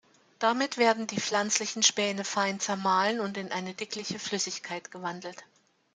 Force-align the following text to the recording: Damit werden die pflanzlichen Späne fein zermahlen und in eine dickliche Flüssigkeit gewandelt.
Damit 0.39 0.77
werden 0.79 1.05
die 1.05 1.19
pflanzlichen 1.19 1.83
Späne 1.83 2.23
fein 2.23 2.59
zermahlen 2.59 3.19
und 3.19 3.37
in 3.37 3.51
eine 3.51 3.75
dickliche 3.75 4.17
Flüssigkeit 4.17 4.89
gewandelt. 4.89 5.45